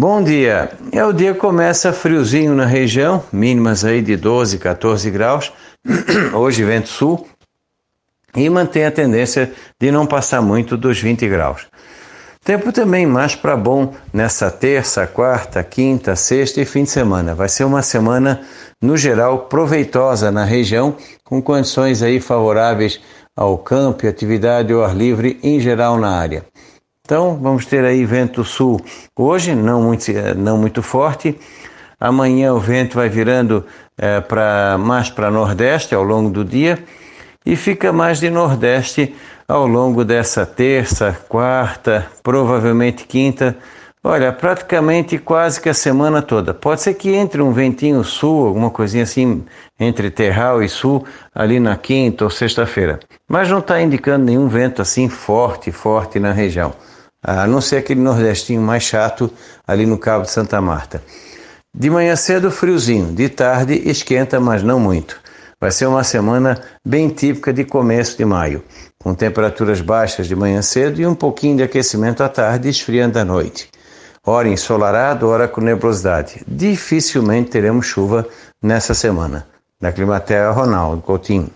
[0.00, 0.70] Bom dia.
[0.92, 5.52] É o dia começa friozinho na região, mínimas aí de 12, 14 graus.
[6.32, 7.28] Hoje vento sul
[8.34, 11.66] e mantém a tendência de não passar muito dos 20 graus.
[12.42, 17.34] Tempo também mais para bom nessa terça, quarta, quinta, sexta e fim de semana.
[17.34, 18.40] Vai ser uma semana
[18.80, 22.98] no geral proveitosa na região, com condições aí favoráveis
[23.36, 26.42] ao campo e atividade ao ar livre em geral na área.
[27.10, 28.80] Então, vamos ter aí vento sul
[29.18, 31.36] hoje, não muito, não muito forte.
[31.98, 33.66] Amanhã o vento vai virando
[33.98, 36.78] é, para mais para nordeste ao longo do dia
[37.44, 39.12] e fica mais de nordeste
[39.48, 43.56] ao longo dessa terça, quarta, provavelmente quinta.
[44.04, 46.54] Olha, praticamente quase que a semana toda.
[46.54, 49.44] Pode ser que entre um ventinho sul, alguma coisinha assim,
[49.80, 53.00] entre terral e sul, ali na quinta ou sexta-feira.
[53.28, 56.72] Mas não está indicando nenhum vento assim forte, forte na região
[57.22, 59.30] a não ser aquele nordestinho mais chato
[59.66, 61.02] ali no Cabo de Santa Marta.
[61.72, 65.20] De manhã cedo, friozinho, de tarde esquenta, mas não muito.
[65.60, 68.64] Vai ser uma semana bem típica de começo de maio,
[68.98, 73.24] com temperaturas baixas de manhã cedo e um pouquinho de aquecimento à tarde, esfriando à
[73.24, 73.68] noite.
[74.26, 76.42] Hora ensolarado, hora com nebulosidade.
[76.48, 78.26] Dificilmente teremos chuva
[78.62, 79.46] nessa semana.
[79.80, 81.50] Da Climatéria, Ronaldo Coutinho.